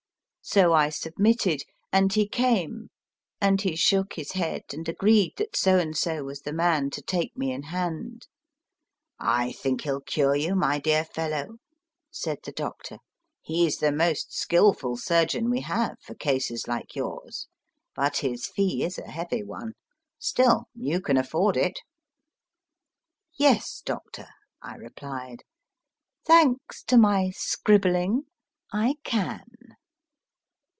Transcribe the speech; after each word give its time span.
So 0.43 0.73
I 0.73 0.89
submitted, 0.89 1.61
and 1.93 2.11
he 2.11 2.27
came, 2.27 2.89
and 3.39 3.61
he 3.61 3.75
shook 3.75 4.13
his 4.13 4.31
head 4.31 4.63
and 4.73 4.89
agreed 4.89 5.33
that 5.37 5.55
so 5.55 5.77
and 5.77 5.95
so 5.95 6.23
was 6.23 6.41
the 6.41 6.51
man 6.51 6.89
to 6.89 7.01
take 7.01 7.37
me 7.37 7.51
in 7.51 7.61
hand. 7.63 8.27
I 9.19 9.51
think 9.51 9.81
he 9.83 9.91
ll 9.91 10.01
cure 10.01 10.35
you, 10.35 10.55
my 10.55 10.79
dear 10.79 11.05
fellow/ 11.05 11.57
said 12.09 12.39
the 12.43 12.51
doctor; 12.51 12.97
he 13.39 13.67
s 13.67 13.77
the 13.77 13.91
most 13.91 14.33
skilful 14.35 14.97
surgeon 14.97 15.47
we 15.49 15.61
have 15.61 15.97
for 16.01 16.15
cases 16.15 16.67
like 16.67 16.95
yours, 16.95 17.47
but^his 17.95 18.47
fee 18.51 18.83
is 18.83 18.97
a 18.97 19.07
heavy 19.07 19.43
one. 19.43 19.73
Still, 20.17 20.65
you 20.73 21.01
can 21.01 21.17
afford 21.17 21.55
it. 21.55 21.79
Yes, 23.37 23.81
doctor/ 23.85 24.27
I 24.59 24.73
replied, 24.75 25.43
thanks 26.25 26.83
to 26.85 26.97
my 26.97 27.29
scribbling, 27.29 28.23
I 28.73 28.95
can. 29.03 29.41